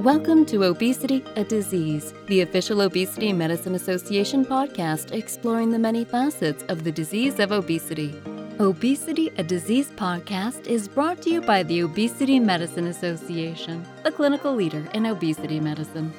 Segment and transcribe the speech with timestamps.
[0.00, 6.64] Welcome to Obesity, a Disease, the official Obesity Medicine Association podcast exploring the many facets
[6.64, 8.14] of the disease of obesity.
[8.60, 14.54] Obesity, a Disease podcast is brought to you by the Obesity Medicine Association, the clinical
[14.54, 16.12] leader in obesity medicine.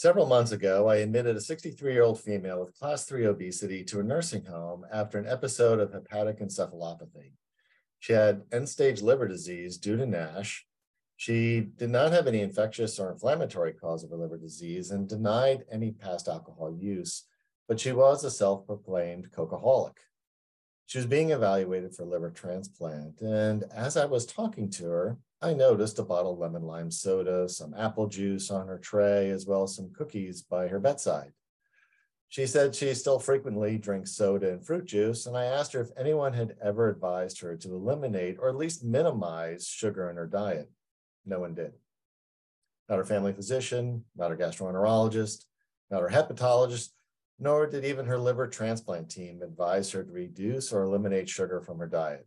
[0.00, 4.00] Several months ago, I admitted a 63 year old female with class 3 obesity to
[4.00, 7.34] a nursing home after an episode of hepatic encephalopathy.
[7.98, 10.64] She had end stage liver disease due to NASH.
[11.18, 15.64] She did not have any infectious or inflammatory cause of her liver disease and denied
[15.70, 17.24] any past alcohol use,
[17.68, 19.98] but she was a self proclaimed cocoholic.
[20.86, 23.20] She was being evaluated for liver transplant.
[23.20, 27.48] And as I was talking to her, I noticed a bottle of lemon lime soda,
[27.48, 31.32] some apple juice on her tray, as well as some cookies by her bedside.
[32.28, 35.90] She said she still frequently drinks soda and fruit juice, and I asked her if
[35.96, 40.70] anyone had ever advised her to eliminate or at least minimize sugar in her diet.
[41.24, 41.72] No one did.
[42.88, 45.46] Not her family physician, not her gastroenterologist,
[45.90, 46.90] not her hepatologist,
[47.38, 51.78] nor did even her liver transplant team advise her to reduce or eliminate sugar from
[51.78, 52.26] her diet.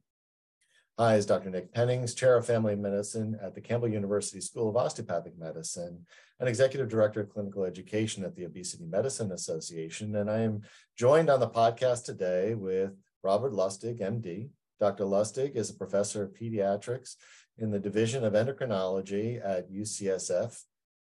[1.00, 1.50] Hi, is Dr.
[1.50, 6.06] Nick Pennings, Chair of Family Medicine at the Campbell University School of Osteopathic Medicine
[6.40, 10.16] and Executive Director of Clinical Education at the Obesity Medicine Association.
[10.16, 10.62] And I am
[10.96, 12.92] joined on the podcast today with
[13.24, 14.50] Robert Lustig, MD.
[14.80, 15.06] Dr.
[15.06, 17.16] Lustig is a professor of pediatrics
[17.58, 20.62] in the Division of Endocrinology at UCSF,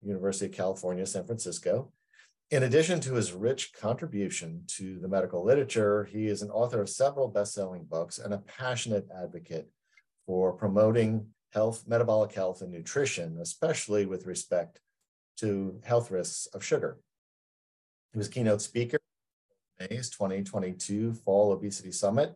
[0.01, 1.91] University of California, San Francisco.
[2.49, 6.87] In addition to his rich contribution to the medical literature, he is an author of
[6.87, 9.69] several best-selling books and a passionate advocate
[10.25, 14.79] for promoting health, metabolic health, and nutrition, especially with respect
[15.39, 16.99] to health risks of sugar.
[18.13, 18.97] He was keynote speaker
[19.77, 22.33] at OMA's 2022 Fall Obesity Summit.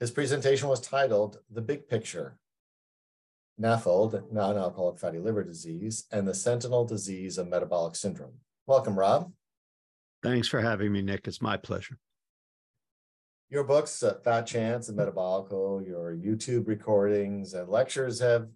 [0.00, 2.36] His presentation was titled The Big Picture,
[3.60, 8.40] NAFLD, non-alcoholic fatty liver disease, and the sentinel disease of metabolic syndrome.
[8.66, 9.32] Welcome, Rob.
[10.22, 11.26] Thanks for having me, Nick.
[11.26, 11.98] It's my pleasure.
[13.50, 18.48] Your books, uh, Fat Chance and Metabolical, your YouTube recordings and lectures have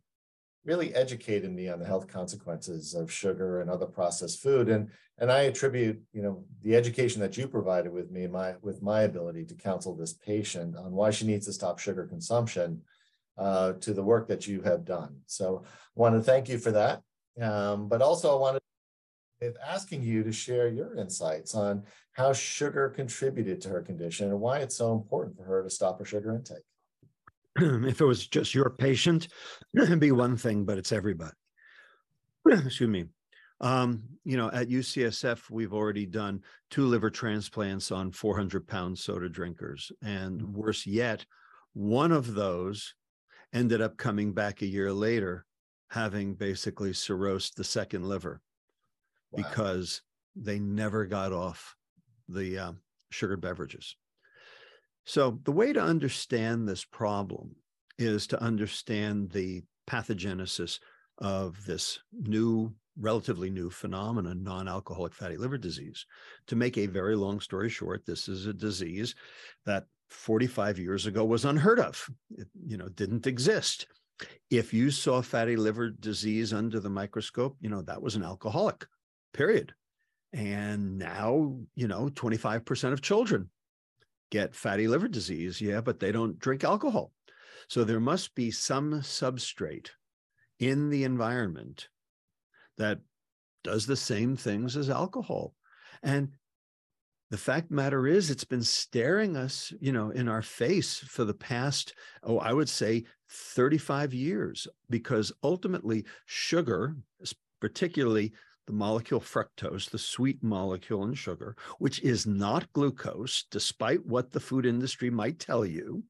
[0.64, 4.68] really educated me on the health consequences of sugar and other processed food.
[4.68, 8.82] And, and I attribute, you know, the education that you provided with me, my with
[8.82, 12.82] my ability to counsel this patient on why she needs to stop sugar consumption
[13.38, 15.16] uh, to the work that you have done.
[15.26, 15.68] So I
[16.00, 17.02] want to thank you for that.
[17.40, 18.65] Um, but also I wanted with
[19.66, 21.82] asking you to share your insights on
[22.12, 25.98] how sugar contributed to her condition and why it's so important for her to stop
[25.98, 26.64] her sugar intake.
[27.88, 29.28] if it was just your patient,
[29.76, 31.34] it'd be one thing, but it's everybody.
[32.48, 33.06] Excuse me.
[33.60, 39.28] Um, you know, at UCSF, we've already done two liver transplants on 400 pound soda
[39.28, 39.90] drinkers.
[40.02, 40.52] And mm-hmm.
[40.52, 41.24] worse yet,
[41.72, 42.94] one of those
[43.54, 45.46] ended up coming back a year later,
[45.90, 48.40] having basically cirrhosed the second liver
[49.36, 50.02] because
[50.34, 51.76] they never got off
[52.28, 52.72] the uh,
[53.10, 53.96] sugared beverages.
[55.04, 57.54] So, the way to understand this problem
[57.98, 60.80] is to understand the pathogenesis
[61.18, 66.04] of this new, relatively new phenomenon, non alcoholic fatty liver disease.
[66.48, 69.14] To make a very long story short, this is a disease
[69.64, 72.08] that 45 years ago was unheard of.
[72.36, 73.86] It, you know, didn't exist.
[74.50, 78.86] If you saw fatty liver disease under the microscope, you know, that was an alcoholic
[79.36, 79.72] period.
[80.32, 83.50] And now, you know, 25% of children
[84.30, 85.60] get fatty liver disease.
[85.60, 87.12] Yeah, but they don't drink alcohol.
[87.68, 89.90] So there must be some substrate
[90.58, 91.88] in the environment
[92.78, 92.98] that
[93.62, 95.54] does the same things as alcohol.
[96.02, 96.30] And
[97.30, 101.34] the fact matter is it's been staring us you know in our face for the
[101.34, 106.94] past oh i would say 35 years because ultimately sugar
[107.60, 108.32] particularly
[108.66, 114.40] the molecule fructose, the sweet molecule in sugar, which is not glucose, despite what the
[114.40, 116.04] food industry might tell you.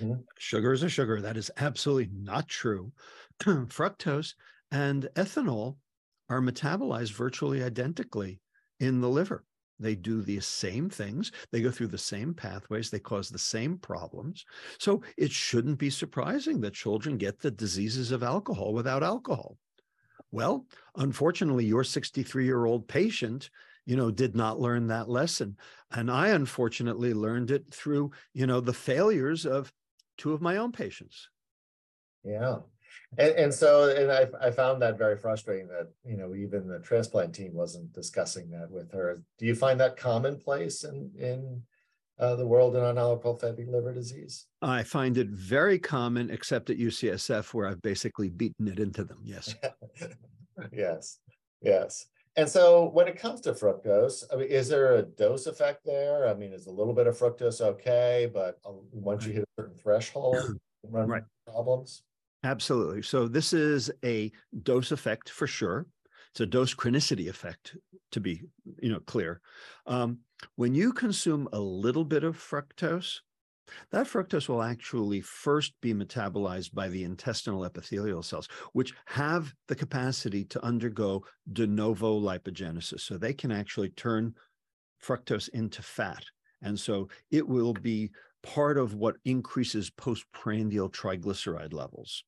[0.00, 0.22] Mm-hmm.
[0.38, 1.20] Sugar is a sugar.
[1.20, 2.92] That is absolutely not true.
[3.40, 4.34] fructose
[4.70, 5.78] and ethanol
[6.28, 8.40] are metabolized virtually identically
[8.78, 9.44] in the liver.
[9.78, 11.32] They do the same things.
[11.50, 12.90] They go through the same pathways.
[12.90, 14.44] They cause the same problems.
[14.78, 19.58] So it shouldn't be surprising that children get the diseases of alcohol without alcohol.
[20.32, 20.66] Well,
[20.96, 23.50] unfortunately, your 63 year old patient,
[23.86, 25.56] you know, did not learn that lesson.
[25.90, 29.72] And I unfortunately learned it through, you know, the failures of
[30.16, 31.28] two of my own patients.
[32.24, 32.58] Yeah.
[33.18, 36.78] And, and so, and I, I found that very frustrating that, you know, even the
[36.78, 39.22] transplant team wasn't discussing that with her.
[39.38, 41.62] Do you find that commonplace in, in
[42.20, 44.46] uh, the world in unalcoholic fatty liver disease?
[44.62, 49.18] I find it very common, except at UCSF, where I've basically beaten it into them.
[49.24, 49.54] Yes.
[50.72, 51.18] yes,
[51.62, 52.06] yes.
[52.36, 56.28] And so when it comes to fructose, I mean, is there a dose effect there?
[56.28, 59.62] I mean, is a little bit of fructose okay, but uh, once you hit a
[59.62, 61.24] certain threshold, run Right.
[61.46, 62.02] problems?
[62.44, 63.02] Absolutely.
[63.02, 64.30] So this is a
[64.62, 65.86] dose effect for sure.
[66.30, 67.76] It's a dose chronicity effect,
[68.12, 68.42] to be
[68.80, 69.40] you know clear.
[69.86, 70.20] Um,
[70.56, 73.20] when you consume a little bit of fructose,
[73.90, 79.76] that fructose will actually first be metabolized by the intestinal epithelial cells, which have the
[79.76, 83.00] capacity to undergo de novo lipogenesis.
[83.00, 84.34] So they can actually turn
[85.02, 86.24] fructose into fat.
[86.62, 88.10] And so it will be
[88.42, 92.24] part of what increases postprandial triglyceride levels.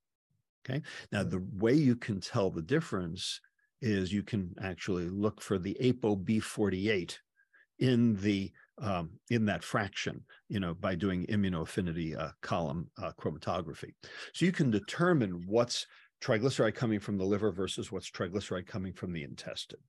[0.64, 0.82] Okay.
[1.10, 3.40] Now, the way you can tell the difference
[3.80, 7.18] is you can actually look for the ApoB48
[7.82, 13.92] in the um, in that fraction, you know, by doing immunoaffinity uh, column uh, chromatography.
[14.32, 15.86] So you can determine what's
[16.22, 19.80] triglyceride coming from the liver versus what's triglyceride coming from the intestine.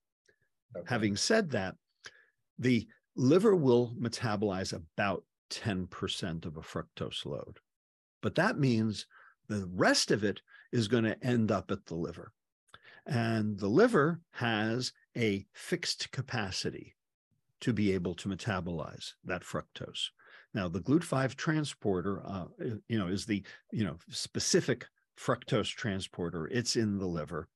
[0.76, 0.86] Okay.
[0.90, 1.76] Having said that,
[2.60, 7.60] the liver will metabolize about 10% of a fructose load.
[8.22, 9.06] But that means
[9.50, 10.42] the rest of it
[10.72, 12.32] is going to end up at the liver.
[13.06, 16.96] And the liver has a fixed capacity
[17.64, 20.10] to be able to metabolize that fructose.
[20.54, 22.48] Now, the GLUT5 transporter, uh,
[22.90, 24.86] you know, is the you know specific
[25.18, 26.48] fructose transporter.
[26.48, 27.48] It's in the liver,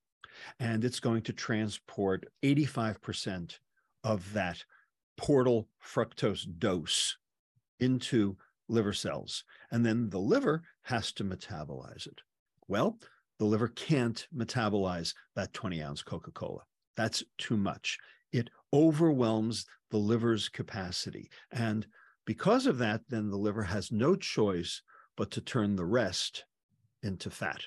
[0.61, 3.59] and it's going to transport 85%
[4.05, 4.63] of that
[5.17, 7.17] portal fructose dose
[7.81, 8.37] into
[8.69, 9.43] liver cells.
[9.71, 12.21] And then the liver has to metabolize it.
[12.69, 12.97] Well,
[13.39, 16.61] the liver can't metabolize that 20 ounce Coca Cola.
[16.95, 17.97] That's too much.
[18.31, 21.29] It overwhelms the liver's capacity.
[21.51, 21.87] And
[22.25, 24.81] because of that, then the liver has no choice
[25.15, 26.45] but to turn the rest
[27.01, 27.63] into fat.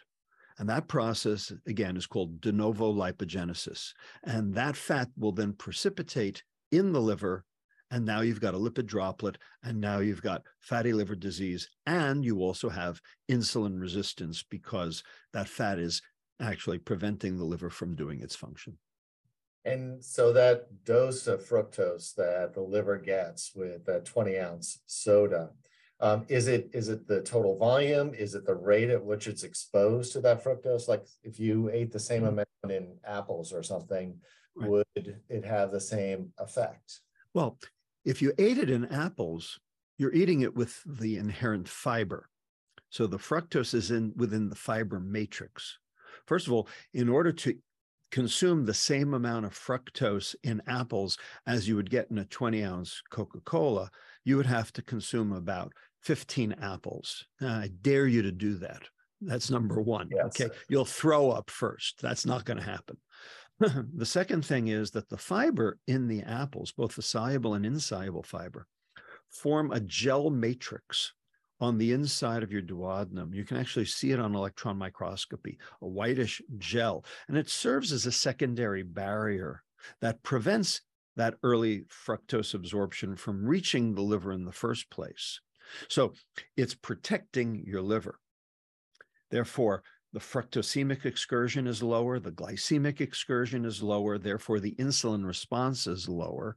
[0.59, 3.95] And that process, again, is called de novo lipogenesis.
[4.25, 7.45] And that fat will then precipitate in the liver.
[7.91, 11.69] And now you've got a lipid droplet, and now you've got fatty liver disease.
[11.87, 15.03] And you also have insulin resistance because
[15.33, 16.03] that fat is
[16.41, 18.79] actually preventing the liver from doing its function.
[19.65, 25.51] And so that dose of fructose that the liver gets with that 20 ounce soda,
[26.01, 28.15] um, is it is it the total volume?
[28.15, 30.89] Is it the rate at which it's exposed to that fructose?
[30.89, 34.19] Like if you ate the same amount in apples or something,
[34.57, 34.69] Right.
[34.69, 37.01] would it have the same effect?
[37.35, 37.59] Well,
[38.05, 39.61] if you ate it in apples,
[39.97, 42.29] you're eating it with the inherent fiber.
[42.89, 45.79] So the fructose is in within the fiber matrix.
[46.27, 47.59] First of all, in order to
[48.11, 52.63] consume the same amount of fructose in apples as you would get in a 20
[52.63, 53.91] ounce Coca Cola,
[54.25, 55.73] you would have to consume about
[56.03, 57.27] 15 apples.
[57.41, 58.83] Now, I dare you to do that.
[59.21, 60.09] That's number one.
[60.11, 60.41] Yes.
[60.41, 60.55] Okay.
[60.69, 62.01] You'll throw up first.
[62.01, 62.97] That's not going to happen.
[63.95, 68.23] the second thing is that the fiber in the apples, both the soluble and insoluble
[68.23, 68.67] fiber,
[69.29, 71.13] form a gel matrix
[71.61, 73.35] on the inside of your duodenum.
[73.35, 78.07] You can actually see it on electron microscopy, a whitish gel, and it serves as
[78.07, 79.63] a secondary barrier
[80.01, 80.83] that prevents
[81.17, 85.41] that early fructose absorption from reaching the liver in the first place.
[85.89, 86.15] So
[86.57, 88.19] it's protecting your liver.
[89.31, 89.83] Therefore,
[90.13, 96.09] the fructosemic excursion is lower, the glycemic excursion is lower, therefore, the insulin response is
[96.09, 96.57] lower,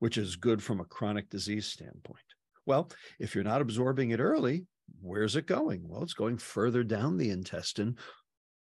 [0.00, 2.29] which is good from a chronic disease standpoint.
[2.70, 4.64] Well, if you're not absorbing it early,
[5.02, 5.88] where's it going?
[5.88, 7.96] Well, it's going further down the intestine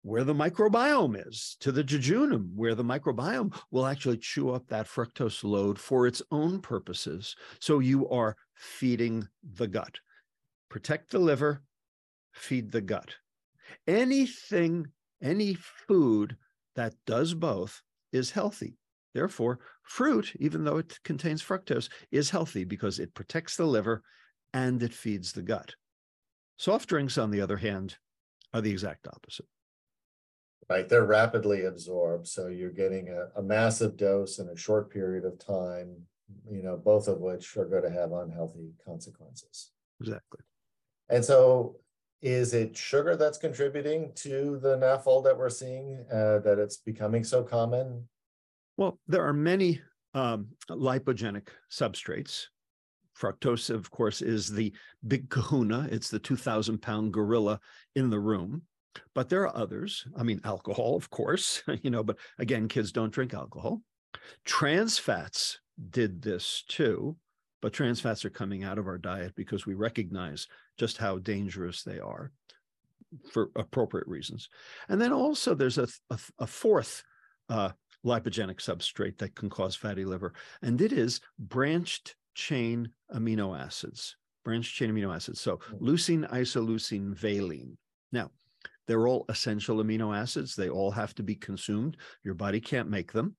[0.04, 4.86] where the microbiome is, to the jejunum, where the microbiome will actually chew up that
[4.86, 7.36] fructose load for its own purposes.
[7.60, 10.00] So you are feeding the gut.
[10.70, 11.64] Protect the liver,
[12.34, 13.16] feed the gut.
[13.88, 14.86] Anything,
[15.24, 15.56] any
[15.88, 16.38] food
[16.76, 18.78] that does both is healthy.
[19.14, 24.04] Therefore, fruit, even though it contains fructose, is healthy because it protects the liver
[24.54, 25.76] and it feeds the gut.
[26.58, 27.98] Soft drinks, on the other hand,
[28.54, 29.46] are the exact opposite.
[30.70, 35.24] Right, they're rapidly absorbed, so you're getting a, a massive dose in a short period
[35.24, 35.96] of time.
[36.52, 39.72] You know, both of which are going to have unhealthy consequences.
[40.02, 40.42] Exactly.
[41.10, 41.78] And so,
[42.22, 46.06] is it sugar that's contributing to the NAFLD that we're seeing?
[46.12, 48.08] Uh, that it's becoming so common?
[48.78, 49.82] Well, there are many
[50.14, 52.46] um, lipogenic substrates.
[53.20, 54.72] Fructose, of course, is the
[55.08, 55.88] big kahuna.
[55.92, 57.60] It's the 2,000 pound gorilla
[57.96, 58.62] in the room.
[59.16, 60.06] But there are others.
[60.16, 63.82] I mean, alcohol, of course, you know, but again, kids don't drink alcohol.
[64.46, 67.16] Trans fats did this too,
[67.62, 71.84] but trans fats are coming out of our diet because we recognize just how dangerous
[71.84, 72.32] they are
[73.32, 74.50] for appropriate reasons.
[74.90, 77.04] And then also there's a, a, a fourth
[77.50, 77.72] uh,
[78.08, 84.16] lipogenic substrate that can cause fatty liver, and it is branched chain amino acids.
[84.44, 85.42] Branched chain amino acids.
[85.42, 85.86] So hmm.
[85.86, 87.78] leucine, isoleucine, valine.
[88.12, 88.32] Now,
[88.88, 90.56] they're all essential amino acids.
[90.56, 91.98] They all have to be consumed.
[92.24, 93.36] Your body can't make them.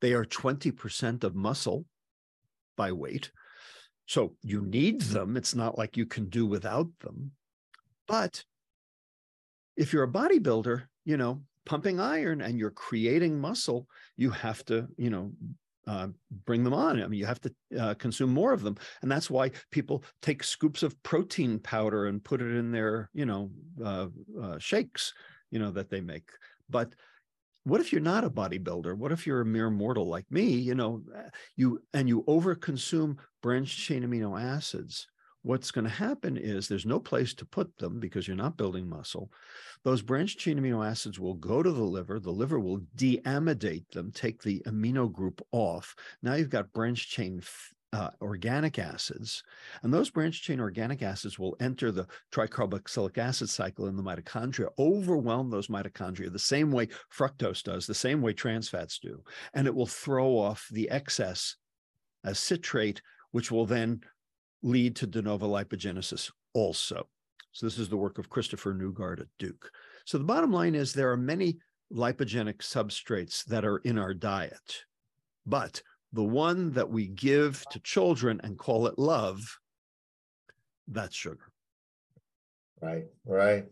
[0.00, 1.84] They are 20% of muscle
[2.76, 3.30] by weight.
[4.06, 5.36] So you need them.
[5.36, 7.32] It's not like you can do without them.
[8.08, 8.44] But
[9.76, 14.88] if you're a bodybuilder, you know, pumping iron and you're creating muscle, you have to,
[14.96, 15.32] you know,
[15.86, 16.08] uh,
[16.46, 17.00] bring them on.
[17.00, 20.42] I mean, you have to uh, consume more of them, and that's why people take
[20.42, 23.50] scoops of protein powder and put it in their, you know,
[23.84, 24.06] uh,
[24.42, 25.12] uh shakes,
[25.50, 26.30] you know, that they make.
[26.68, 26.94] But
[27.64, 28.96] what if you're not a bodybuilder?
[28.96, 30.44] What if you're a mere mortal like me?
[30.44, 31.02] You know,
[31.56, 35.06] you and you overconsume branched chain amino acids
[35.46, 38.88] what's going to happen is there's no place to put them because you're not building
[38.88, 39.30] muscle.
[39.84, 42.18] Those branched chain amino acids will go to the liver.
[42.18, 45.94] The liver will deaminate them, take the amino group off.
[46.20, 47.40] Now you've got branched chain
[47.92, 49.44] uh, organic acids,
[49.84, 54.68] and those branched chain organic acids will enter the tricarboxylic acid cycle in the mitochondria,
[54.80, 59.22] overwhelm those mitochondria the same way fructose does, the same way trans fats do,
[59.54, 61.54] and it will throw off the excess
[62.24, 63.00] as citrate,
[63.30, 64.00] which will then
[64.66, 67.06] lead to de novo lipogenesis also.
[67.52, 69.70] So this is the work of Christopher Newgard at Duke.
[70.04, 71.58] So the bottom line is there are many
[71.92, 74.84] lipogenic substrates that are in our diet,
[75.46, 75.80] but
[76.12, 79.58] the one that we give to children and call it love,
[80.88, 81.52] that's sugar.
[82.82, 83.64] Right, right.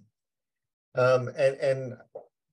[0.94, 1.94] Um, and and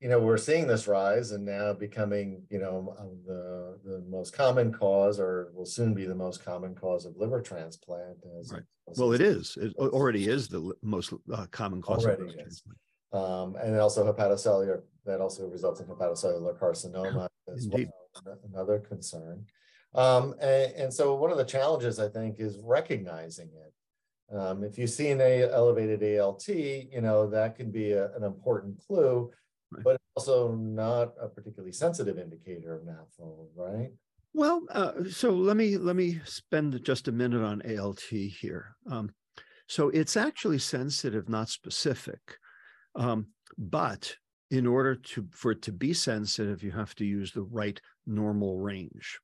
[0.02, 4.34] you know, we're seeing this rise and now becoming, you know, um, the the most
[4.34, 8.18] common cause, or will soon be the most common cause of liver transplant.
[8.52, 8.64] Right.
[8.98, 9.58] Well, it is.
[9.62, 12.78] It already is the most uh, common cause already of liver transplant.
[13.14, 14.82] Um, and also hepatocellular.
[15.06, 17.90] That also results in hepatocellular carcinoma as Indeed.
[18.26, 18.38] well.
[18.52, 19.46] Another concern.
[19.94, 24.36] Um, and, and, so one of the challenges I think is recognizing it.
[24.36, 28.24] Um, if you see an a elevated ALT, you know that can be a, an
[28.24, 29.32] important clue
[29.72, 29.84] right.
[29.84, 33.92] but also not a particularly sensitive indicator of NAFLD, right?
[34.34, 38.76] Well, uh, so let me let me spend just a minute on ALT here.
[38.90, 39.12] Um,
[39.68, 42.38] so it's actually sensitive, not specific,
[42.96, 44.16] um, but
[44.50, 48.58] in order to for it to be sensitive, you have to use the right normal
[48.58, 49.20] range,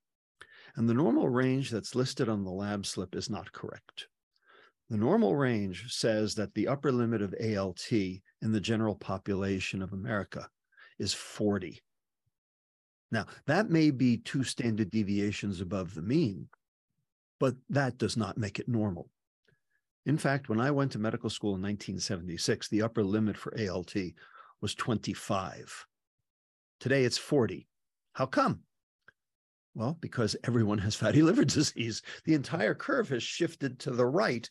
[0.76, 4.08] and the normal range that's listed on the lab slip is not correct.
[4.90, 9.92] The normal range says that the upper limit of ALT in the general population of
[9.92, 10.50] America
[10.98, 11.82] is 40.
[13.12, 16.48] Now, that may be two standard deviations above the mean,
[17.40, 19.10] but that does not make it normal.
[20.06, 23.94] In fact, when I went to medical school in 1976, the upper limit for ALT
[24.62, 25.86] was 25.
[26.80, 27.68] Today it's 40.
[28.14, 28.62] How come?
[29.76, 32.02] Well, because everyone has fatty liver disease.
[32.24, 34.50] The entire curve has shifted to the right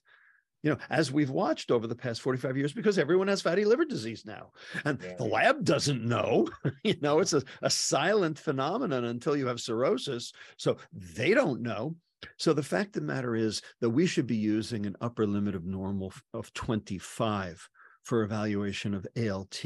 [0.63, 3.85] you know, as we've watched over the past 45 years, because everyone has fatty liver
[3.85, 4.53] disease now.
[4.85, 5.15] And yeah.
[5.17, 6.49] the lab doesn't know,
[6.85, 10.33] you know, it's a, a silent phenomenon until you have cirrhosis.
[10.57, 11.95] So they don't know.
[12.39, 15.55] So the fact of the matter is that we should be using an upper limit
[15.55, 17.69] of normal of 25
[18.03, 19.63] for evaluation of ALT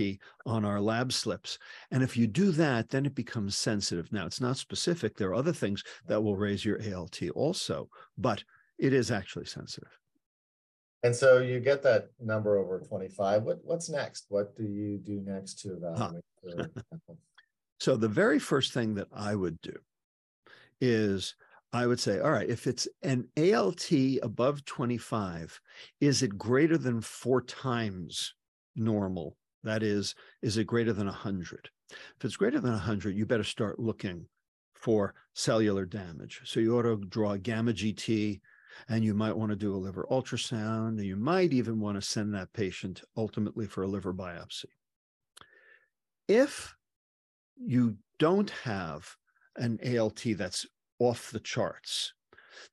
[0.46, 1.58] on our lab slips.
[1.90, 4.10] And if you do that, then it becomes sensitive.
[4.12, 5.16] Now, it's not specific.
[5.16, 8.42] There are other things that will raise your ALT also, but
[8.78, 9.99] it is actually sensitive.
[11.02, 13.42] And so you get that number over 25.
[13.42, 14.26] What what's next?
[14.28, 16.22] What do you do next to evaluate?
[16.46, 17.14] Huh.
[17.80, 19.74] so the very first thing that I would do
[20.80, 21.34] is
[21.72, 23.90] I would say, all right, if it's an ALT
[24.22, 25.60] above 25,
[26.00, 28.34] is it greater than four times
[28.74, 29.36] normal?
[29.62, 31.70] That is, is it greater than 100?
[31.90, 34.26] If it's greater than 100, you better start looking
[34.74, 36.40] for cellular damage.
[36.44, 38.40] So you ought to draw gamma GT
[38.88, 42.02] and you might want to do a liver ultrasound, and you might even want to
[42.02, 44.66] send that patient ultimately for a liver biopsy.
[46.28, 46.74] If
[47.56, 49.16] you don't have
[49.56, 50.66] an ALT that's
[50.98, 52.14] off the charts,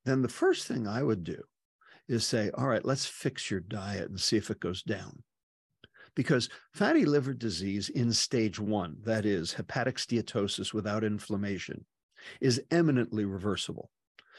[0.06, 1.42] then the first thing I would do
[2.08, 5.24] is say, all right, let's fix your diet and see if it goes down.
[6.16, 11.86] Because fatty liver disease in stage one, that is hepatic steatosis without inflammation,
[12.42, 13.92] is eminently reversible.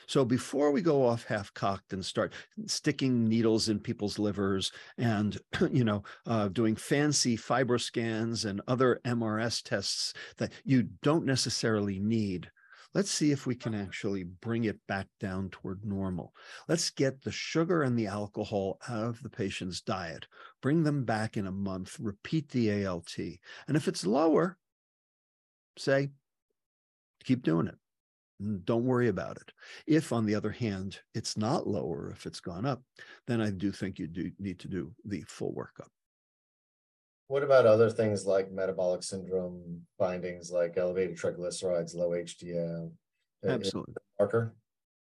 [0.08, 2.32] So before we go off half cocked and start
[2.66, 5.36] sticking needles in people's livers and,
[5.70, 11.98] you know, uh, doing fancy fiber scans and other MRS tests that you don't necessarily
[11.98, 12.50] need,
[12.94, 16.32] let's see if we can actually bring it back down toward normal.
[16.68, 20.26] Let's get the sugar and the alcohol out of the patient's diet,
[20.62, 23.14] bring them back in a month, repeat the ALT.
[23.68, 24.56] And if it's lower,
[25.76, 26.08] say,
[27.24, 27.76] keep doing it.
[28.64, 29.50] Don't worry about it.
[29.86, 32.82] If, on the other hand, it's not lower, if it's gone up,
[33.26, 35.88] then I do think you do need to do the full workup.
[37.26, 42.90] What about other things like metabolic syndrome findings, like elevated triglycerides, low HDL?
[43.46, 43.94] Absolutely.
[44.18, 44.54] Marker?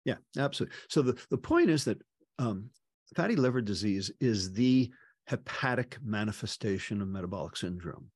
[0.05, 0.77] Yeah, absolutely.
[0.89, 2.01] So the, the point is that
[2.39, 2.71] um,
[3.15, 4.91] fatty liver disease is the
[5.27, 8.11] hepatic manifestation of metabolic syndrome.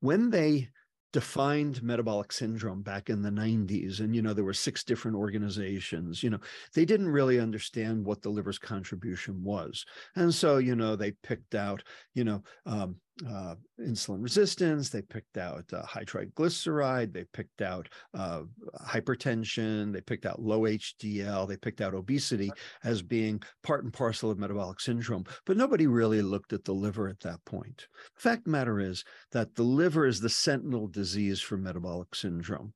[0.00, 0.68] When they
[1.12, 6.22] defined metabolic syndrome back in the 90s and you know there were six different organizations
[6.22, 6.38] you know
[6.74, 9.84] they didn't really understand what the liver's contribution was.
[10.16, 11.82] And so you know they picked out
[12.14, 12.96] you know um,
[13.28, 18.42] uh, insulin resistance, they picked out uh, high triglyceride, they picked out uh,
[18.86, 22.50] hypertension, they picked out low HDL, they picked out obesity
[22.84, 25.24] as being part and parcel of metabolic syndrome.
[25.46, 27.86] But nobody really looked at the liver at that point.
[28.16, 32.72] The fact the matter is that the liver is the sentinel disease for metabolic syndrome.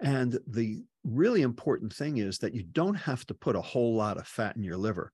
[0.00, 4.18] And the really important thing is that you don't have to put a whole lot
[4.18, 5.12] of fat in your liver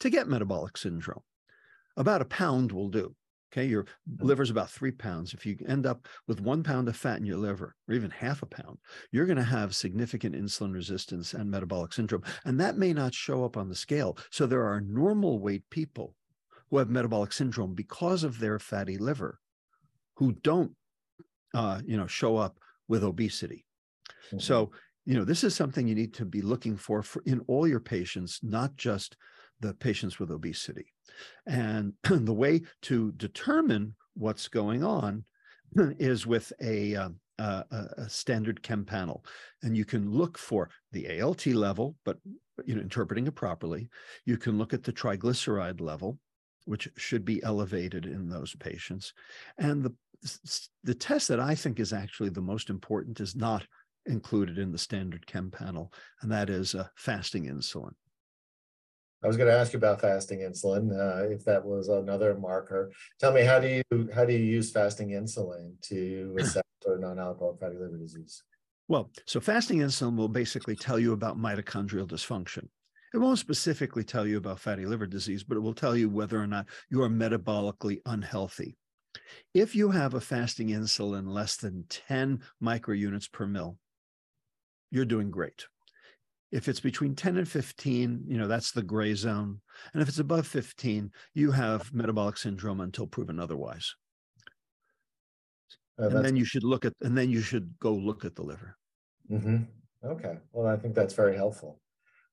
[0.00, 1.22] to get metabolic syndrome.
[1.96, 3.14] About a pound will do.
[3.52, 4.26] Okay, your mm-hmm.
[4.26, 5.32] liver is about three pounds.
[5.32, 8.42] If you end up with one pound of fat in your liver, or even half
[8.42, 8.78] a pound,
[9.12, 12.24] you're going to have significant insulin resistance and metabolic syndrome.
[12.44, 14.18] And that may not show up on the scale.
[14.30, 16.14] So there are normal weight people
[16.70, 19.38] who have metabolic syndrome because of their fatty liver
[20.16, 20.72] who don't,
[21.54, 23.64] uh, you know, show up with obesity.
[24.28, 24.38] Mm-hmm.
[24.38, 24.72] So,
[25.04, 27.80] you know, this is something you need to be looking for, for in all your
[27.80, 29.16] patients, not just
[29.60, 30.92] the patients with obesity.
[31.46, 35.24] And the way to determine what's going on
[35.76, 37.64] is with a, um, a,
[37.98, 39.24] a, standard chem panel.
[39.62, 42.18] And you can look for the ALT level, but
[42.64, 43.88] you know, interpreting it properly.
[44.24, 46.18] You can look at the triglyceride level,
[46.64, 49.12] which should be elevated in those patients.
[49.58, 49.94] And the,
[50.82, 53.66] the test that I think is actually the most important is not
[54.06, 57.92] included in the standard chem panel, and that is uh, fasting insulin.
[59.26, 62.92] I was going to ask you about fasting insulin, uh, if that was another marker.
[63.18, 67.58] Tell me, how do you how do you use fasting insulin to assess for non-alcoholic
[67.58, 68.44] fatty liver disease?
[68.86, 72.68] Well, so fasting insulin will basically tell you about mitochondrial dysfunction.
[73.12, 76.40] It won't specifically tell you about fatty liver disease, but it will tell you whether
[76.40, 78.76] or not you are metabolically unhealthy.
[79.52, 83.76] If you have a fasting insulin less than 10 microunits per mil,
[84.92, 85.66] you're doing great.
[86.56, 89.60] If it's between 10 and 15, you know, that's the gray zone.
[89.92, 93.94] And if it's above 15, you have metabolic syndrome until proven otherwise.
[96.00, 98.42] Uh, and then you should look at, and then you should go look at the
[98.42, 98.74] liver.
[99.30, 99.64] Mm-hmm.
[100.02, 100.38] Okay.
[100.52, 101.78] Well, I think that's very helpful.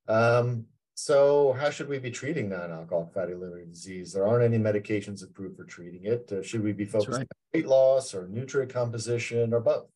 [0.07, 4.13] Um, so, how should we be treating non-alcoholic fatty liver disease?
[4.13, 6.31] There aren't any medications approved for treating it.
[6.31, 7.21] Uh, should we be focusing right.
[7.21, 9.87] on weight loss or nutrient composition or both?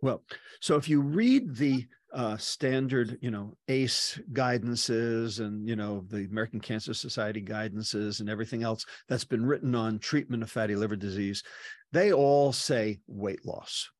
[0.00, 0.22] Well,
[0.60, 6.24] so if you read the uh, standard, you know, ACE guidances and, you know, the
[6.24, 10.96] American Cancer Society guidances and everything else that's been written on treatment of fatty liver
[10.96, 11.42] disease,
[11.90, 13.90] they all say weight loss.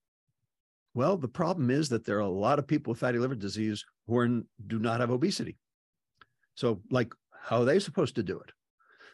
[0.94, 3.84] Well, the problem is that there are a lot of people with fatty liver disease
[4.06, 4.28] who are,
[4.66, 5.56] do not have obesity.
[6.54, 8.52] So, like, how are they supposed to do it?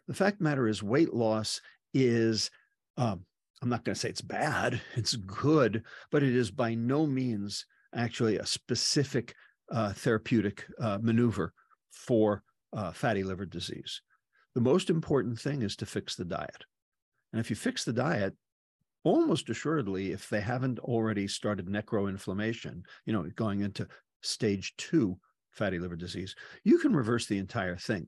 [0.09, 1.61] The fact matter is, weight loss
[1.95, 2.51] is,
[2.97, 3.25] um,
[3.63, 7.65] I'm not going to say it's bad, it's good, but it is by no means
[7.95, 9.35] actually a specific
[9.71, 11.53] uh, therapeutic uh, maneuver
[11.91, 14.03] for uh, fatty liver disease.
[14.55, 16.65] The most important thing is to fix the diet.
[17.33, 18.35] And if you fix the diet,
[19.05, 23.87] almost assuredly, if they haven't already started necroinflammation, you know, going into
[24.23, 25.19] stage two
[25.51, 28.07] fatty liver disease, you can reverse the entire thing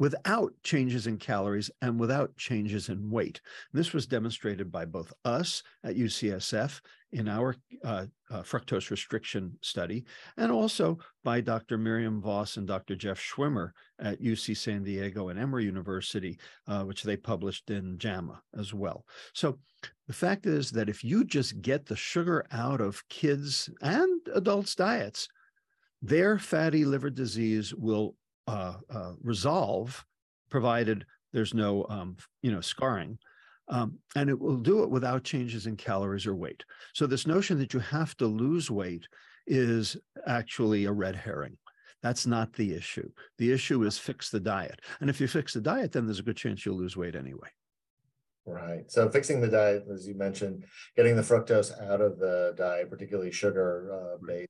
[0.00, 3.40] without changes in calories and without changes in weight.
[3.74, 6.80] This was demonstrated by both us at UCSF
[7.12, 10.04] in our uh, uh, fructose restriction study,
[10.38, 11.76] and also by Dr.
[11.76, 12.96] Miriam Vos and Dr.
[12.96, 18.40] Jeff Schwimmer at UC San Diego and Emory University, uh, which they published in JAMA
[18.58, 19.04] as well.
[19.34, 19.58] So
[20.06, 24.74] the fact is that if you just get the sugar out of kids and adults'
[24.74, 25.28] diets,
[26.00, 28.14] their fatty liver disease will
[28.46, 30.04] uh, uh, resolve,
[30.50, 33.18] provided there's no um, you know scarring.
[33.68, 36.64] Um, and it will do it without changes in calories or weight.
[36.92, 39.06] So this notion that you have to lose weight
[39.46, 41.56] is actually a red herring.
[42.02, 43.08] That's not the issue.
[43.38, 44.80] The issue is fix the diet.
[45.00, 47.48] And if you fix the diet, then there's a good chance you'll lose weight anyway.
[48.46, 48.90] Right.
[48.90, 50.64] So fixing the diet, as you mentioned,
[50.96, 54.48] getting the fructose out of the diet, particularly sugar uh, based,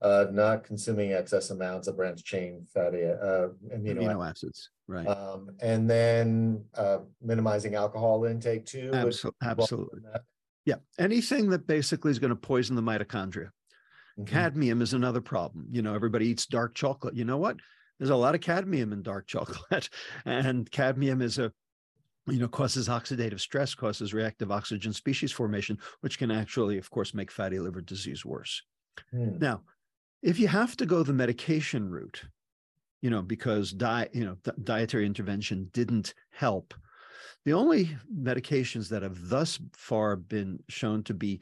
[0.00, 5.06] uh, not consuming excess amounts of branched chain fatty uh, amino, amino acids, right?
[5.06, 8.90] Um, and then uh, minimizing alcohol intake too.
[8.92, 10.00] Absol- absolutely.
[10.64, 13.50] Yeah, anything that basically is going to poison the mitochondria.
[14.18, 14.26] Mhm.
[14.26, 15.66] Cadmium is another problem.
[15.70, 17.14] You know, everybody eats dark chocolate.
[17.14, 17.56] You know what?
[17.98, 19.88] There's a lot of cadmium in dark chocolate,
[20.24, 21.52] and cadmium is a
[22.26, 27.14] you know causes oxidative stress, causes reactive oxygen species formation, which can actually, of course,
[27.14, 28.62] make fatty liver disease worse.
[29.10, 29.38] Hmm.
[29.38, 29.62] Now,
[30.22, 32.22] if you have to go the medication route,
[33.00, 36.74] you know, because diet, you know, di- dietary intervention didn't help,
[37.44, 41.40] the only medications that have thus far been shown to be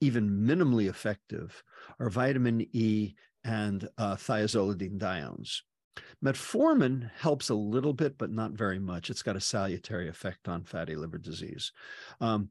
[0.00, 1.62] even minimally effective
[1.98, 5.62] are vitamin E and uh, thiazolidine diones.
[6.24, 9.10] Metformin helps a little bit, but not very much.
[9.10, 11.72] It's got a salutary effect on fatty liver disease.
[12.20, 12.50] Um,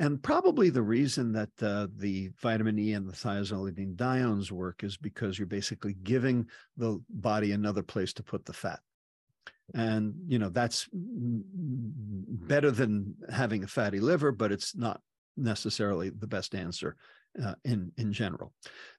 [0.00, 4.96] and probably the reason that uh, the vitamin E and the thiazolidine diones work is
[4.96, 6.46] because you're basically giving
[6.78, 8.80] the body another place to put the fat.
[9.74, 15.02] And, you know, that's better than having a fatty liver, but it's not
[15.36, 16.96] necessarily the best answer
[17.44, 18.54] uh, in, in general.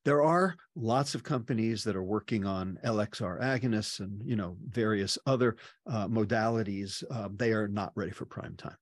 [0.05, 5.17] There are lots of companies that are working on LXR agonists and, you know, various
[5.25, 7.03] other uh, modalities.
[7.09, 8.77] Uh, they are not ready for prime time.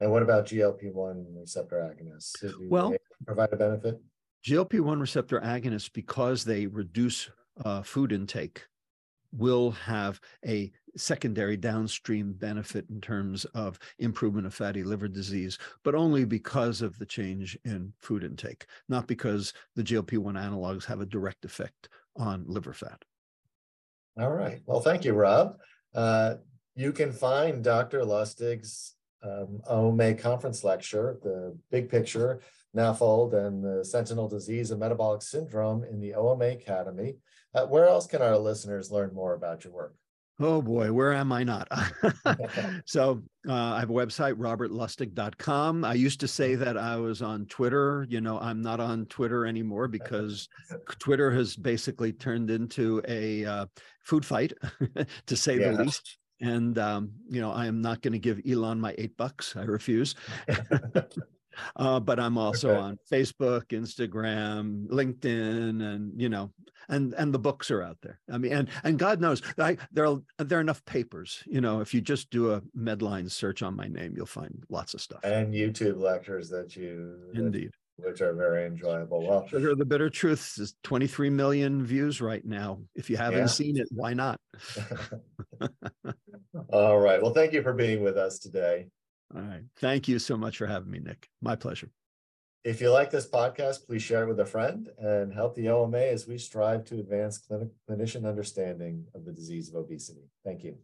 [0.00, 2.52] And what about GLP-1 receptor agonists?
[2.68, 2.94] Well-
[3.26, 4.00] provide a benefit?
[4.44, 7.28] GLP 1 receptor agonists, because they reduce
[7.62, 8.64] uh, food intake,
[9.32, 15.94] will have a secondary downstream benefit in terms of improvement of fatty liver disease, but
[15.94, 21.00] only because of the change in food intake, not because the GLP 1 analogs have
[21.00, 23.04] a direct effect on liver fat.
[24.18, 24.60] All right.
[24.66, 25.58] Well, thank you, Rob.
[25.94, 26.36] Uh,
[26.74, 28.04] you can find Dr.
[28.04, 32.40] Lustig's um, OMA conference lecture, The Big Picture,
[32.76, 37.16] NAFLD, and the Sentinel Disease and Metabolic Syndrome in the OMA Academy.
[37.54, 39.94] Uh, where else can our listeners learn more about your work?
[40.42, 41.68] Oh boy, where am I not?
[42.86, 45.84] so uh, I have a website, robertlustig.com.
[45.84, 48.06] I used to say that I was on Twitter.
[48.08, 50.48] You know, I'm not on Twitter anymore because
[50.98, 53.66] Twitter has basically turned into a uh,
[54.04, 54.54] food fight,
[55.26, 55.72] to say Yeah.
[55.72, 56.16] the least.
[56.40, 59.54] And um, you know, I am not going to give Elon my eight bucks.
[59.56, 60.14] I refuse.
[61.76, 62.78] uh, but I'm also Okay.
[62.80, 66.52] on Facebook, Instagram, LinkedIn, and you know,
[66.88, 68.20] and and the books are out there.
[68.32, 71.42] I mean, and and God knows, I, there are there are enough papers.
[71.46, 74.94] You know, if you just do a Medline search on my name, you'll find lots
[74.94, 75.20] of stuff.
[75.24, 77.72] and YouTube lectures that you, Indeed,
[78.04, 79.26] which are very enjoyable.
[79.26, 82.80] Well, Sugar the Bitter Truth is 23 million views right now.
[82.94, 83.46] If you haven't Yeah.
[83.46, 84.38] seen it, why not?
[86.72, 87.22] all right.
[87.22, 88.88] Well, thank you for being with us today.
[89.34, 89.62] All right.
[89.76, 91.28] Thank you so much for having me, Nick.
[91.40, 91.90] My pleasure.
[92.62, 95.96] If you like this podcast, please share it with a friend and help the OMA
[95.98, 100.28] as we strive to advance clinic, clinician understanding of the disease of obesity.
[100.44, 100.76] Thank you.